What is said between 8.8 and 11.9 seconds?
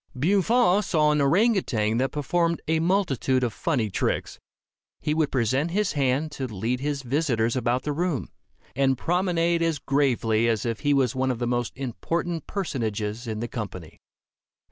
promenade as gravely as if he was one of the most